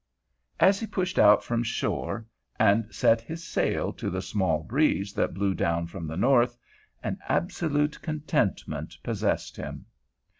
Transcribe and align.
As 0.59 0.79
he 0.79 0.87
pushed 0.87 1.19
out 1.19 1.43
from 1.43 1.61
shore 1.61 2.25
and 2.59 2.87
set 2.91 3.21
his 3.21 3.43
sail 3.43 3.93
to 3.93 4.09
the 4.09 4.23
small 4.23 4.63
breeze 4.63 5.13
that 5.13 5.35
blew 5.35 5.53
down 5.53 5.85
from 5.85 6.07
the 6.07 6.17
north, 6.17 6.57
an 7.03 7.19
absolute 7.29 8.01
contentment 8.01 8.97
possessed 9.03 9.57
him. 9.57 9.85